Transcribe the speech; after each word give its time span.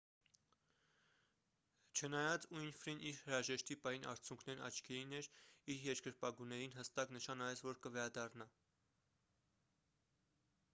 չնայած 1.99 2.47
ուինֆրին 2.59 3.03
իր 3.09 3.19
հրաժեշտի 3.27 3.77
պահին 3.83 4.09
արցունքներն 4.13 4.65
աչքերին 4.69 5.15
էր 5.19 5.29
իր 5.75 5.85
երկրպագուներին 5.91 6.77
հստակ 6.81 7.15
նշան 7.19 7.47
արեց 7.49 7.65
որ 7.71 7.81
կվերադառնա 7.87 8.53